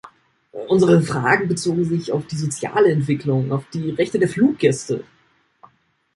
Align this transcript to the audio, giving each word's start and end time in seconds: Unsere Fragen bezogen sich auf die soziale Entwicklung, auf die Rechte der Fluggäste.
Unsere 0.67 1.03
Fragen 1.03 1.47
bezogen 1.47 1.85
sich 1.85 2.11
auf 2.11 2.25
die 2.25 2.35
soziale 2.35 2.91
Entwicklung, 2.91 3.51
auf 3.51 3.65
die 3.71 3.91
Rechte 3.91 4.17
der 4.17 4.29
Fluggäste. 4.29 5.03